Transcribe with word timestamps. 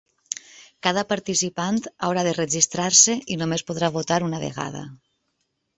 Cada 0.87 1.03
participant 1.11 1.77
haurà 2.07 2.25
de 2.29 2.33
registrar-se 2.39 3.17
i 3.35 3.39
només 3.45 3.69
podrà 3.71 3.95
votar 4.01 4.23
una 4.31 4.43
vegada. 4.49 4.85